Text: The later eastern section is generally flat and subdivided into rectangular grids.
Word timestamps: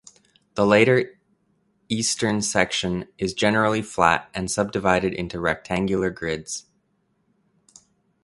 The 0.55 0.65
later 0.65 1.19
eastern 1.87 2.41
section 2.41 3.07
is 3.19 3.35
generally 3.35 3.83
flat 3.83 4.31
and 4.33 4.49
subdivided 4.49 5.13
into 5.13 5.39
rectangular 5.39 6.09
grids. 6.09 6.65